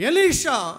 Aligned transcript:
Elisha 0.00 0.78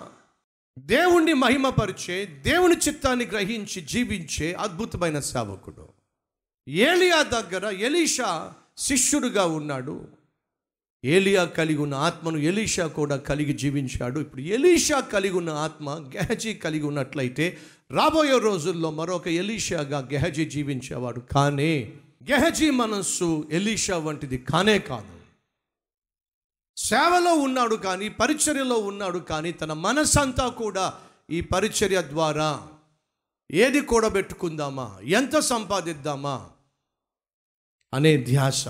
దేవుణ్ణి 0.79 1.33
మహిమపరిచే 1.33 2.25
దేవుని 2.25 2.75
చిత్తాన్ని 2.75 3.25
గ్రహించి 3.25 3.81
జీవించే 3.81 4.53
అద్భుతమైన 4.53 5.19
సేవకుడు. 5.19 5.87
ఏలియా 6.67 7.23
దగ్గర 7.23 7.65
ఎలీషా 7.65 8.53
శిష్యుడుగా 8.77 9.45
ఉన్నాడు. 9.45 10.07
ఏలియా 11.05 11.45
కలిగి 11.45 11.77
ఉన్న 11.77 11.95
ఆత్మను 11.95 12.37
ఎలీషా 12.37 12.87
కూడా 12.87 13.17
కలిగి 13.17 13.53
జీవించాడు. 13.53 14.19
ఇప్పుడు 14.19 14.41
ఎలీషా 14.41 14.99
కలిగి 14.99 15.33
ఉన్న 15.33 15.49
ఆత్మ 15.49 15.89
గెహజీ 15.89 16.53
కలిగి 16.53 16.83
ఉన్నట్లయితే 16.83 17.57
రాబోయే 17.91 18.39
రోజుల్లో 18.39 18.91
మరొక 18.91 19.27
ఎలీషాగా 19.27 19.99
గెహజీ 19.99 20.45
జీవించేవాడు 20.45 21.19
కానీ 21.19 21.93
గెహజీ 22.31 22.69
మనస్సు 22.69 23.47
ఎలీషా 23.51 23.97
వంటిది 23.97 24.37
కానే 24.37 24.79
కాదు. 24.79 25.16
సేవలో 26.87 27.33
ఉన్నాడు 27.33 27.75
కానీ 27.75 28.09
పరిచర్యలో 28.09 28.75
ఉన్నాడు 28.75 29.17
కానీ 29.17 29.51
తన 29.51 29.73
మనసంతా 29.73 30.47
కూడా 30.47 30.93
ఈ 31.29 31.41
పరిచర్య 31.41 32.01
ద్వారా 32.01 32.67
ఏది 33.51 33.81
కూడబెట్టుకుందామా? 33.81 34.99
ఎంత 35.03 35.39
సంపాదిద్దామా? 35.39 36.49
అనే 37.93 38.17
ధ్యాస. 38.17 38.67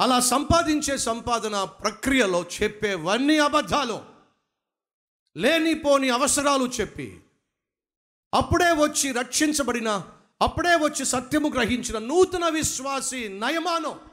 అలా 0.00 0.20
సంపాదించే 0.20 0.98
సంపాదన 0.98 1.64
ప్రక్రియలో 1.64 2.44
చెప్పేవన్నీ 2.62 3.38
అబద్ధాలు. 3.38 4.02
లేనిపోని 5.36 6.10
అవసరాలు 6.10 6.64
చెప్పి 6.64 7.20
అప్పుడే 8.34 8.72
వచ్చి 8.72 9.12
రక్షించబడిన 9.12 10.02
అప్పుడే 10.42 10.74
వచ్చి 10.74 11.04
సత్యము 11.04 11.48
గ్రహించిన 11.48 11.98
నూతన 11.98 12.48
విశ్వాసి 12.48 13.28
నయమానం. 13.28 14.11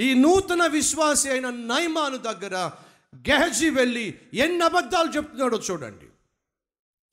ఈ 0.00 0.14
నూతన 0.14 0.66
విశ్వాసి 0.66 1.30
అయిన 1.30 1.50
నైమాను 1.50 2.16
దగ్గర 2.16 2.56
గెహజీ 3.16 3.70
వెళ్ళి 3.70 4.18
ఎన్ని 4.34 4.64
అబద్ధాలు 4.64 5.12
చెప్తున్నాడో 5.12 5.62
చూడండి. 5.70 6.06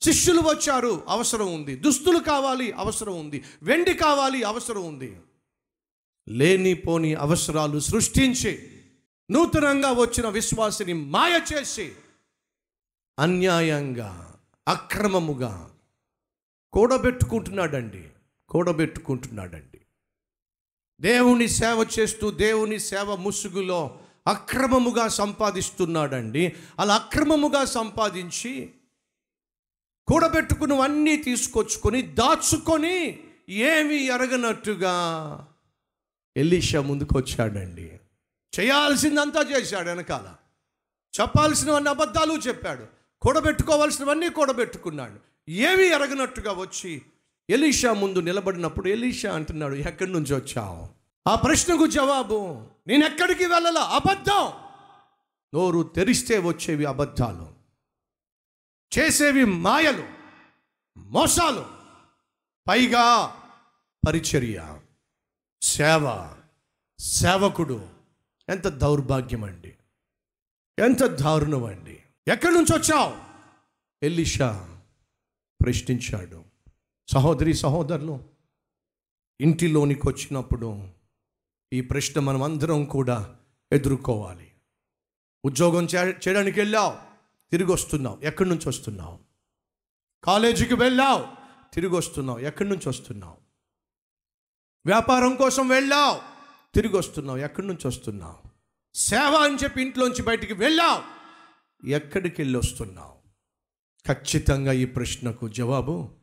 శిష్యులు 0.01 0.41
వచ్చారు 0.41 1.03
అవసరం 1.07 1.53
ఉంది. 1.53 1.75
దుస్తులు 1.75 2.19
కావాలి 2.19 2.71
అవసరం 2.71 3.19
ఉంది. 3.19 3.43
వెండి 3.63 3.93
కావాలి 3.93 4.43
అవసరం 4.43 4.85
ఉంది. 4.85 5.17
లేనిపోని 6.29 7.15
అవసరాలు 7.15 7.79
సృష్టించి 7.79 8.81
నూతనంగా 9.31 9.91
వచ్చిన 9.91 10.27
విశ్వాసిని 10.27 10.93
మాయ 10.93 11.41
చేసి 11.53 11.93
అన్యాయంగా 13.19 14.35
అక్రమముగా 14.67 15.71
కూడబెట్టుకుంటున్నాడండి. 16.73 18.09
కూడబెట్టుకుంటున్నాడండి. 18.49 19.80
దేవుని 21.01 21.47
సేవ 21.47 21.87
చేస్తూ 21.99 22.31
దేవుని 22.31 22.79
సేవ 22.79 23.15
ముసుగులో 23.15 23.99
అక్రమముగా 24.27 25.07
సంపాదిస్తున్నాడండి. 25.07 26.55
అలా 26.79 26.95
అక్రమముగా 26.95 27.65
సంపాదించి 27.65 28.73
కూడబెట్టుకున్నవన్నీ 30.07 31.15
తీసుకొచ్చుకొని 31.15 32.01
దాచుకొని 32.01 33.19
ఏమి 33.49 34.05
ఎరగనట్టుగా 34.05 34.93
ఎలీషా 36.37 36.81
ముందుకు 36.81 37.17
వచ్చాడండి 37.17 37.99
చేయాల్సిందంతా 38.59 39.41
చేశాడు 39.41 39.89
వెనకాల. 39.89 40.35
చెప్పాల్సినవన్నీ 41.21 41.89
అబద్ధాలు 41.89 42.33
చెప్పాడు. 42.33 42.85
కూడబెట్టుకోవాల్సినవన్నీ 43.21 44.29
కూడబెట్టుకున్నాడు. 44.29 45.51
ఏమీ 45.51 45.83
ఎరగనట్టుగా 45.83 46.51
వచ్చి 46.51 47.01
ఎలీషా 47.51 47.93
ముందు 47.93 48.19
నిలబడినప్పుడు 48.19 48.87
ఎలీషా 48.87 49.35
అంటున్నాడు 49.35 49.75
ఎక్కడి 49.75 50.11
నుంచి 50.11 50.33
వచ్చావు? 50.33 50.87
ఆ 51.29 51.35
ప్రశ్నకు 51.35 51.87
జవాబు 51.87 52.67
నేను 52.87 53.05
ఎక్కడికి 53.05 53.45
వెళ్ళాల? 53.45 53.77
అబద్ధం. 53.77 54.51
నోరు 55.55 55.83
తెరిస్తే 55.83 56.37
వచ్చేవి 56.37 56.85
అబద్ధాలు 56.85 57.53
చేసేవి 58.99 59.45
మాయలు 59.45 60.03
మోసాలు. 60.97 61.65
పైగా 62.67 63.35
పరిచర్య 64.07 64.79
సేవ 65.61 66.29
సేవకుడు 66.99 67.87
ఎంత 68.49 68.67
దౌర్భాగ్యం 68.67 69.43
అండి 69.43 69.73
ఎంత 70.79 71.05
దారుణం 71.05 71.63
అండి 71.63 71.99
ఎక్కడి 72.27 72.53
నుంచి 72.53 72.77
వచ్చావు? 72.77 73.17
ఎలిషా 74.05 74.79
ప్రశ్నించాడు. 75.61 76.50
సహోదరి 77.13 77.53
సహోదరులు 77.53 78.23
ఇంటిలోనికి 79.41 80.01
వచ్చినప్పుడు 80.07 80.87
ఈ 81.73 81.81
ప్రశ్న 81.81 82.19
మనం 82.19 82.43
అందరం 82.43 82.85
కూడా 82.85 83.35
ఎదుర్కోవాలి. 83.71 84.51
ఉద్యోగం 85.45 85.87
చేయడానికి 85.95 86.59
వెళ్ళావు 86.59 86.93
తిరిగి 87.51 87.71
వస్తున్నావు 87.71 88.19
ఎక్కడి 88.23 88.49
నుంచి 88.49 88.69
వస్తున్నావు? 88.69 89.19
కాలేజీకి 90.23 90.73
వెళ్ళావు 90.73 91.27
తిరిగి 91.73 91.95
వస్తున్నావు 91.95 92.39
ఎక్కడి 92.39 92.69
నుంచి 92.69 92.89
వస్తున్నావు? 92.89 93.37
వ్యాపారం 94.85 95.35
కోసం 95.35 95.67
వెళ్ళావు 95.67 96.21
తిరిగి 96.75 96.97
వస్తున్నావు 96.97 97.37
ఎక్కడి 97.37 97.67
నుంచి 97.67 97.87
వస్తున్నావు? 97.87 98.37
సేవ 98.95 99.35
అని 99.35 99.55
చెప్పి 99.55 99.81
ఇంట్లోంచి 99.81 100.23
బయటికి 100.23 100.53
వెళ్ళావు 100.53 101.01
ఎక్కడికి 101.87 102.41
వెళ్ళి 102.41 102.57
వస్తున్నావు? 102.57 103.15
ఖచ్చితంగా 104.13 104.71
ఈ 104.71 104.85
ప్రశ్నకు 104.85 105.47
జవాబు 105.47 106.20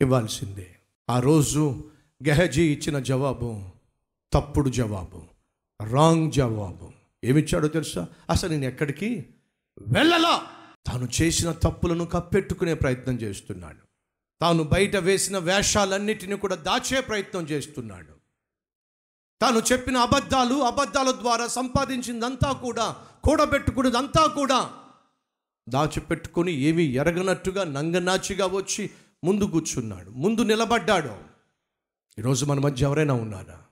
ఇవ్వాల్సిందే. 0.00 0.76
ఆ 1.10 1.20
రోజు 1.20 1.84
గెహజీ 2.28 2.72
ఇచ్చిన 2.72 2.98
జవాబు 2.98 3.62
తప్పుడు 4.32 4.70
జవాబు 4.70 5.22
రాంగ్ 5.90 6.32
జవాబు. 6.32 6.92
ఏమిచ్చాడో 7.24 7.68
తెలుసా? 7.68 8.08
అసలు 8.30 8.50
నేను 8.50 8.64
ఎక్కడికి? 8.64 9.26
వెళ్ళలా! 9.78 10.42
తాను 10.86 11.08
చేసిన 11.22 11.52
తప్పులను 11.52 12.04
కప్పెట్టుకునే 12.04 12.74
ప్రయత్నం 12.74 13.14
చేస్తున్నాడు. 13.14 13.78
తాను 14.40 14.62
బయట 14.62 14.96
వేసిన 14.96 15.38
వేషాలన్నిటిని 15.38 16.36
కూడా 16.36 16.56
దాచే 16.56 17.00
ప్రయత్నం 17.00 17.42
చేస్తున్నాడు. 17.42 18.12
తాను 19.40 19.62
చెప్పిన 19.72 19.96
అబద్ధాలు 19.96 20.54
అబద్ధాల 20.54 21.10
ద్వారా 21.10 21.46
సంపాదించిందంతా 21.46 22.52
కూడా 22.52 22.96
కూడబెట్టుకున్నదంతా 23.24 24.26
కూడా 24.26 24.70
దాచిపెట్టుకుని 25.68 26.52
ఏమీ 26.52 26.84
ఎరగనట్టుగా 26.84 27.64
నంగనాచిగా 27.64 28.46
వచ్చి 28.46 28.90
ముందు 29.24 29.44
కూర్చున్నాడు 29.44 30.10
ముందు 30.10 30.40
నిలబడ్డాడు. 30.40 31.10
ఈరోజు 32.18 32.44
మన 32.44 32.58
మధ్య 32.58 32.84
ఎవరైనా 32.84 33.14
ఉన్నారా? 33.14 33.62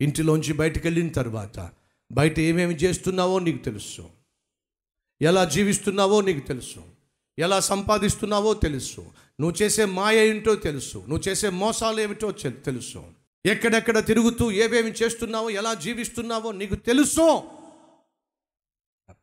ఇంటిలోంచి 0.00 0.52
బయటకు 0.52 0.80
వెళ్ళిన 0.84 1.08
తర్వాత 1.08 1.70
బయట 2.12 2.40
ఏమేమి 2.40 2.74
చేస్తున్నావో 2.74 3.38
నీకు 3.38 3.64
తెలుసు. 3.64 4.10
ఎలా 5.22 5.44
జీవిస్తున్నావో 5.44 6.20
నీకు 6.20 6.46
తెలుసు. 6.46 6.82
ఎలా 7.38 7.60
సంపాదిస్తున్నావో 7.60 8.54
తెలుసు. 8.54 9.00
నువ్వు 9.40 9.62
చేసే 9.62 9.84
మాయ 9.84 10.28
ఏంటో 10.28 10.54
తెలుసు. 10.54 10.98
నువ్వు 10.98 11.28
చేసే 11.28 11.50
మోసాలు 11.50 12.00
ఏమిటో 12.00 12.32
తెలుసు. 12.32 13.04
ఎక్కడెక్కడ 13.46 14.04
తిరుగుతూ 14.04 14.50
ఏమేమి 14.50 14.90
చేస్తున్నావో 14.90 15.50
ఎలా 15.50 15.74
జీవిస్తున్నావో 15.74 16.52
నీకు 16.52 16.74
తెలుసు. 16.74 17.42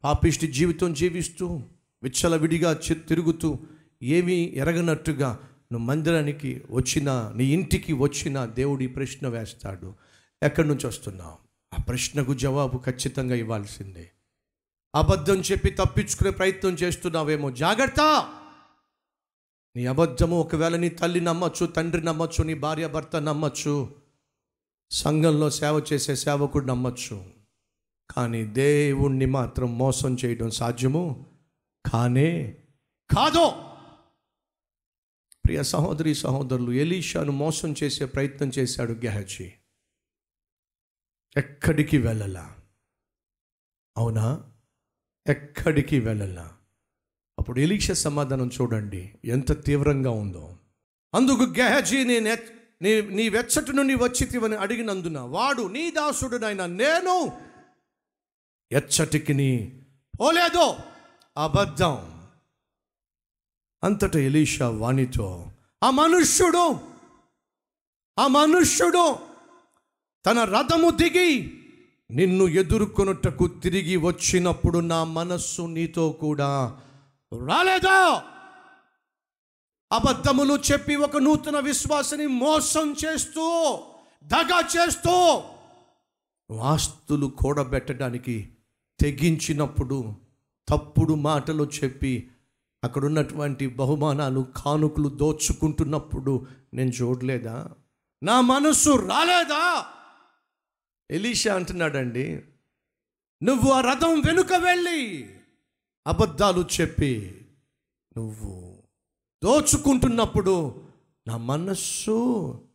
పాపిష్టి 0.03 0.47
జీవితం 0.47 0.93
జీవిస్తూ 0.93 1.61
విచ్చలవిడిగా 2.03 2.73
తిరుగుతూ 2.73 3.59
ఏమీ 4.03 4.44
ఎరగనట్టుగా 4.56 5.40
నువ్వు 5.72 5.86
మందిరానికి 5.86 6.66
వచ్చిన 6.69 7.34
నీ 7.36 7.46
ఇంటికి 7.46 7.94
వచ్చిన 7.94 8.46
దేవుడు 8.46 8.84
ఈ 8.84 8.88
ప్రశ్న 8.88 9.28
వేస్తాడు. 9.28 9.96
ఎక్కడి 10.41 10.68
నుంచి 10.68 10.88
వస్తున్నావు? 10.88 11.38
ఆ 11.72 11.81
ప్రశ్నకు 11.81 12.34
జవాబు 12.34 12.78
ఖచ్చితంగా 12.78 13.36
ఇవ్వాల్సిందే. 13.36 14.12
అబద్ధం 14.94 15.36
చెప్పి 15.36 15.72
తప్పించుకునే 15.72 16.30
ప్రయత్నం 16.30 16.74
చేస్తున్నావేమో 16.74 17.52
జాగ్రత్త! 17.52 18.02
నీ 19.75 19.86
అబద్ధము 19.86 20.40
ఒకవేళ 20.40 20.75
నీ 20.75 20.90
తల్లి 20.90 21.22
నమ్మచ్చు 21.22 21.66
తండ్రి 21.66 22.03
నమ్మచ్చు 22.03 22.44
నీ 22.44 22.53
భార్య 22.53 22.88
భర్త 22.88 23.16
నమ్మచ్చు 23.16 23.96
సంఘంలో 24.91 25.50
సేవ 25.50 25.82
చేసే 25.94 26.16
సేవకుడు 26.16 26.66
నమ్మచ్చు. 26.66 27.23
కానీ 28.09 28.44
దేవుణ్ణి 28.46 29.26
మాత్రం 29.26 29.78
మోసం 29.78 30.17
చేయడం 30.26 30.52
సాధ్యము? 30.52 31.26
కానే 31.85 32.58
కాదో! 33.09 33.72
ప్రియ 35.45 35.63
సహోదరి 35.63 36.16
సహోదరులు 36.16 36.72
ఎలీషాను 36.72 37.31
మోసం 37.31 37.75
చేసే 37.84 38.05
ప్రయత్నం 38.05 38.49
చేశాడు 38.49 38.91
గెహజీ. 38.93 39.51
ఎక్కడికి 41.37 41.97
వెళ్ళలా? 41.97 42.55
అవునా? 43.97 44.43
ఎక్కడికి 45.28 45.99
వెళ్ళలా? 45.99 46.53
అప్పుడు 47.40 47.59
ఎలీష 47.59 47.91
సమాధానం 47.91 48.49
చూడండి 48.61 49.16
ఎంత 49.25 49.66
తీవ్రంగా 49.66 50.09
ఉందో. 50.09 50.57
అందుకు 51.13 51.43
గెహజీ 51.59 52.03
నీ 52.03 52.19
నె- 52.19 52.49
నీ 52.81 53.01
నీ 53.01 53.29
వెచ్చటి 53.29 53.73
నుండి 53.73 53.96
వచ్చితివని 53.96 54.55
అడిగినందున 54.55 55.19
వాడు 55.19 55.67
నీ 55.67 55.91
దాసుడునైన 55.91 56.66
నేను 56.66 57.41
ఎచ్చటికి 58.72 59.34
నీ 59.34 59.81
పోలేదో 60.19 60.78
అబద్ధం. 61.37 62.12
అంతటా 63.84 64.20
ఎలీషా 64.20 64.70
వాణితో 64.70 65.52
ఆ 65.84 65.90
మనుష్యుడు 65.90 66.80
ఆ 68.20 68.28
మనుష్యుడు 68.28 69.16
తన 70.26 70.44
రథము 70.44 70.90
దిగి 70.90 71.59
నిన్ను 72.12 72.47
ఎదుర్కొనుటకు 72.47 73.47
తిరిగి 73.47 73.97
వచ్చినప్పుడు 73.97 74.80
నా 74.80 75.03
మనస్సు 75.03 75.62
నీతో 75.62 76.09
కూడా 76.09 76.80
రాలేదా? 77.46 78.24
అబద్ధములు 79.91 80.59
చెప్పి 80.72 80.96
ఒక 80.96 81.18
నూతన 81.18 81.59
విశ్వాసని 81.59 82.28
మోసం 82.28 82.96
చేస్తూ 83.06 83.78
దగా 84.24 84.70
చేస్తూ 84.78 85.44
వాస్తులు 86.50 87.28
కూడబెట్టడానికి 87.28 88.50
తెగించినప్పుడు 89.00 90.14
తప్పుడు 90.70 91.14
మాటలు 91.14 91.64
చెప్పి 91.64 92.30
అక్కడ 92.84 93.06
ఉన్నటువంటి 93.06 93.68
బహుమానాలు 93.68 94.47
కానుకలు 94.56 95.09
దోచుకుంటున్నప్పుడు 95.09 96.47
నేను 96.74 96.90
చూడలేదా? 96.90 97.70
నా 98.24 98.41
మనస్సు 98.41 98.90
రాలేదా? 98.90 99.85
ఎలీషా 101.12 101.56
అంటున్నాడండి 101.56 102.44
నువ్వు 103.44 103.72
ఆ 103.72 103.82
రథం 103.82 104.20
వెనుక 104.20 104.53
వెళ్ళి 104.53 105.30
అబద్ధాలు 106.08 106.66
చెప్పి 106.82 107.46
నువ్వు 108.18 108.78
దోచుకుంటున్నప్పుడు 109.44 110.85
నా 111.28 111.38
మనస్సు 111.38 112.18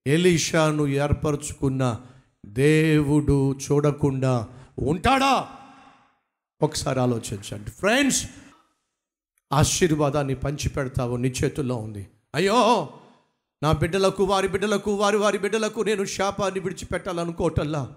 ఎలీషాను 0.07 0.87
ఏర్పరచుకున్న 0.87 2.01
దేవుడు 2.45 3.59
చూడకుండా 3.59 4.47
ఉంటాడా? 4.79 5.49
ఒకసారి 6.61 6.99
ఆలోచించండి. 6.99 7.71
ఫ్రెండ్స్ 7.71 8.25
ఆశీర్వాదాన్ని 9.53 10.35
పంచిపెడతావు 10.35 11.15
నీ 11.17 11.33
చేతుల్లో 11.43 11.75
ఉంది. 11.75 12.07
అయ్యో 12.35 12.89
నా 13.63 13.71
బిడ్డలకు 13.71 14.23
వారి 14.23 14.47
బిడ్డలకు 14.47 14.91
వారి 14.91 15.17
వారి 15.17 15.37
బిడ్డలకు 15.37 15.81
నేను 15.81 16.05
శాపాన్ని 16.05 16.59
విడిచిపెట్టాలనుకోవటల్లా 16.59 17.95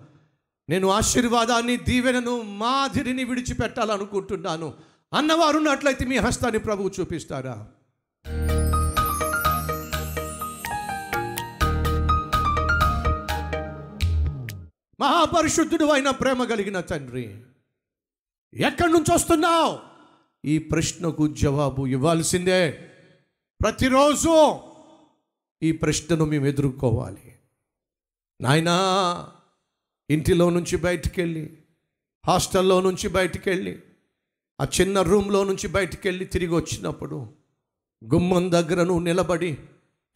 నేను 0.68 0.88
ఆశీర్వాదాన్ని 0.88 1.76
దీవెనను 1.76 2.42
మాదిరిని 2.42 3.24
విడిచిపెట్టాలనుకుంటున్నాను. 3.24 4.74
అన్నవారు 5.12 5.56
ఉన్నట్లయితే 5.56 6.04
మీ 6.04 6.16
హస్తాన్ని 6.16 6.60
ప్రభువు 6.60 6.90
చూపిస్తారా? 7.00 7.66
మహాపరిశుద్ధుడు 15.00 15.84
అయిన 15.84 16.10
ప్రేమ 16.10 16.44
కలిగిన 16.44 16.80
తండ్రి. 16.80 17.44
ఎక్కడి 18.54 18.92
నుంచి 18.92 19.14
వస్తున్నావు? 19.14 19.78
ఈ 20.44 20.58
ప్రశ్నకు 20.58 21.28
జవాబు 21.28 21.86
ఇవ్వాల్సిందే. 21.86 22.90
ప్రతిరోజు 23.60 24.60
ఈ 25.62 25.72
ప్రశ్నను 25.72 26.24
మేము 26.24 26.46
ఎదుర్కోవాలి. 26.46 27.38
నాయనా 28.40 28.76
ఇంటిలో 30.10 30.50
నుంచి 30.50 30.76
బయటికి 30.76 31.20
వెళ్ళి 31.20 31.58
హాస్టల్లో 32.26 32.80
నుంచి 32.80 33.08
బయటికి 33.08 33.50
వెళ్ళి 33.50 33.82
ఆ 34.60 34.66
చిన్న 34.80 35.02
రూమ్లో 35.02 35.44
నుంచి 35.44 35.68
బయటికెళ్ళి 35.68 36.24
తిరిగి 36.24 36.54
వచ్చినప్పుడు 36.54 37.34
గుమ్మం 38.14 38.52
దగ్గర 38.52 38.82
నువ్వు 38.82 39.04
నిలబడి 39.04 39.58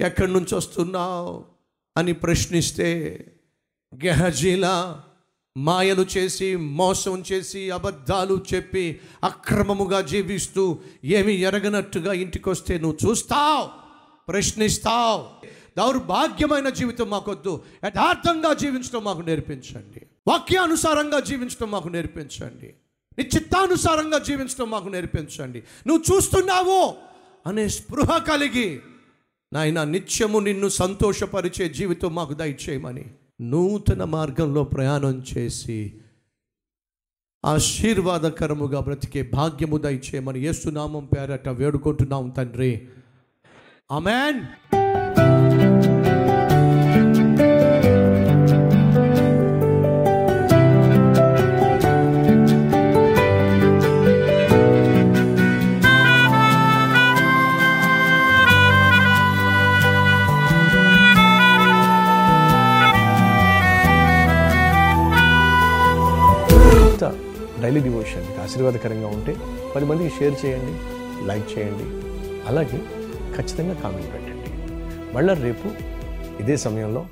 ఎక్కడి 0.01 0.33
నుంచి 0.33 0.55
వస్తున్నావు 0.55 1.45
అని 1.97 2.13
ప్రశ్నిస్తే 2.13 2.89
గెహజీలా 4.05 5.05
మాయలు 5.57 6.07
చేసి 6.17 6.57
మోసం 6.57 7.25
చేసి 7.33 7.71
అబద్ధాలు 7.71 8.41
చెప్పి 8.55 9.01
అక్రమముగా 9.25 10.01
జీవిస్తూ 10.01 10.79
ఏమి 11.05 11.33
ఎరగనట్టుగా 11.33 12.13
ఇంటికి 12.13 12.49
వస్తే 12.49 12.79
నువ్వు 12.79 13.11
చూస్తావు 13.11 13.69
ప్రశ్నిస్తావు. 14.29 15.47
దౌర్భాగ్యమైన 15.79 16.69
జీవితం 16.69 17.11
మాకొద్దు. 17.11 17.63
యథార్థంగా 17.87 18.55
జీవించడం 18.55 19.05
మాకు 19.05 19.21
నేర్పించండి. 19.21 20.07
వాక్యానుసారంగా 20.29 21.21
జీవించడం 21.21 21.71
మాకు 21.71 21.89
నేర్పించండి. 21.89 22.75
నీ 23.19 23.29
చిత్తానుసారంగా 23.37 24.19
జీవించడం 24.19 24.71
మాకు 24.71 24.89
నేర్పించండి. 24.89 25.63
నువ్వు 25.87 26.17
చూస్తున్నావు 26.17 26.95
అనే 27.47 27.69
స్పృహ 27.69 28.19
కలిగి 28.19 28.81
నాయన 29.53 29.85
నిత్యము 29.85 30.39
నిన్ను 30.39 30.69
సంతోషపరిచే 30.69 31.69
జీవితం 31.69 32.15
మాకు 32.15 32.35
దయచేయమని 32.35 33.05
నూతన 33.41 34.05
మార్గంలో 34.05 34.65
ప్రయాణం 34.65 35.25
చేసి 35.39 35.95
ఆశీర్వాదకరముగా 37.45 38.81
బ్రతికే 38.81 39.23
భాగ్యము 39.23 39.79
దయచేయమని 39.79 40.41
యేసునామం 40.41 41.05
పేరట 41.07 41.49
వేడుకుంటున్నాం 41.49 42.29
తండ్రి. 42.31 42.89
అమెన్ 43.91 44.41
డైలీ 67.73 67.83
డివోషన్ 67.89 68.25
మీకు 68.29 68.41
ఆశీర్వాదకరంగా 68.43 69.09
ఉంటే 69.17 69.33
పది 69.75 69.85
మందికి 69.91 70.11
షేర్ 70.17 70.35
చేయండి 70.41 70.73
లైక్ 71.29 71.47
చేయండి. 71.53 71.87
అలాగే 72.49 72.79
ఖచ్చితంగా 73.37 73.75
కామెంట్ 73.83 74.09
పెట్టండి. 74.15 74.51
మళ్ళీ 75.15 75.35
రేపు 75.47 75.69
ఇదే 76.43 76.57
సమయంలో 76.67 77.03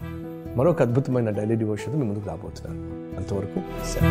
మరొక 0.58 0.82
అద్భుతమైన 0.86 1.30
డైలీ 1.38 1.56
డివోషన్ 1.62 1.96
మీ 2.00 2.04
ముందుకు 2.10 2.28
రాబోతున్నాను. 2.28 2.82
అంతవరకు 3.16 3.60
సరే 3.92 4.10